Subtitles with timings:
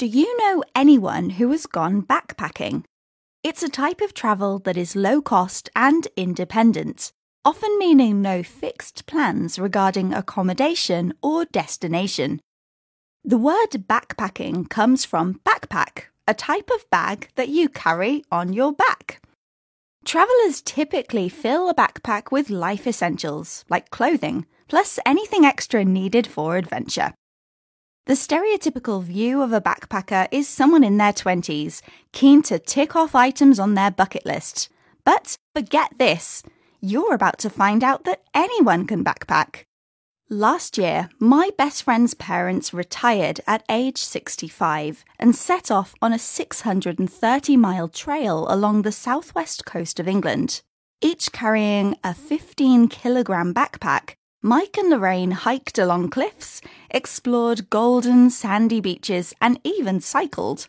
[0.00, 2.84] Do you know anyone who has gone backpacking?
[3.44, 7.12] It's a type of travel that is low cost and independent,
[7.44, 12.40] often meaning no fixed plans regarding accommodation or destination.
[13.24, 18.72] The word backpacking comes from backpack, a type of bag that you carry on your
[18.72, 19.20] back.
[20.06, 26.56] Travellers typically fill a backpack with life essentials like clothing, plus anything extra needed for
[26.56, 27.12] adventure.
[28.10, 31.80] The stereotypical view of a backpacker is someone in their 20s,
[32.10, 34.68] keen to tick off items on their bucket list.
[35.04, 36.42] But forget this
[36.80, 39.62] you're about to find out that anyone can backpack.
[40.28, 46.18] Last year, my best friend's parents retired at age 65 and set off on a
[46.18, 50.62] 630 mile trail along the southwest coast of England.
[51.00, 58.80] Each carrying a 15 kilogram backpack Mike and Lorraine hiked along cliffs, explored golden sandy
[58.80, 60.66] beaches, and even cycled.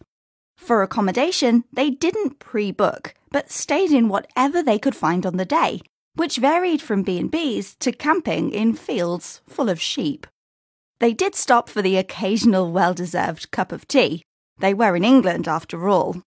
[0.58, 5.80] For accommodation, they didn't pre-book, but stayed in whatever they could find on the day,
[6.16, 10.28] which varied from B&Bs to camping in fields full of sheep.
[11.00, 14.22] They did stop for the occasional well-deserved cup of tea.
[14.60, 16.22] They were in England after all.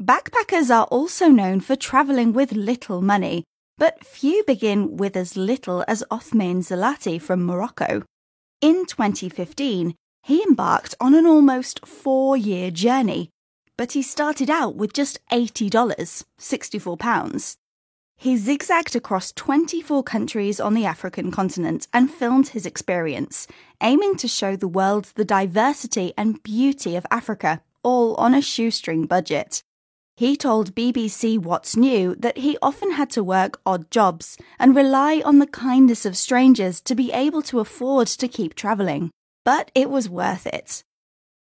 [0.00, 3.42] Backpackers are also known for travelling with little money
[3.78, 8.02] but few begin with as little as Othmane Zolati from Morocco.
[8.60, 13.30] In 2015, he embarked on an almost four year journey,
[13.76, 17.56] but he started out with just $80, £64.
[18.16, 23.48] He zigzagged across 24 countries on the African continent and filmed his experience,
[23.82, 29.06] aiming to show the world the diversity and beauty of Africa, all on a shoestring
[29.06, 29.62] budget.
[30.16, 35.20] He told BBC What's New that he often had to work odd jobs and rely
[35.24, 39.10] on the kindness of strangers to be able to afford to keep travelling.
[39.44, 40.84] But it was worth it.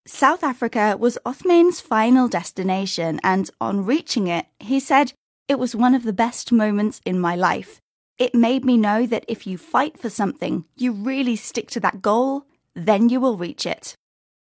[0.08, 5.12] South Africa was Othmane's final destination, and on reaching it, he said,
[5.50, 7.82] It was one of the best moments in my life.
[8.18, 12.02] It made me know that if you fight for something, you really stick to that
[12.02, 13.96] goal, then you will reach it.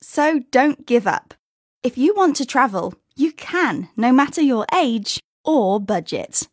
[0.01, 1.35] So don't give up.
[1.83, 6.49] If you want to travel, you can, no matter your age or budget.